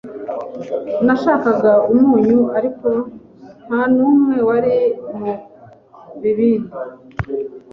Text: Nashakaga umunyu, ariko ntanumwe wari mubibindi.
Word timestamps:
Nashakaga 1.05 1.71
umunyu, 1.93 2.39
ariko 2.57 2.87
ntanumwe 3.67 4.35
wari 4.49 4.75
mubibindi. 5.17 6.73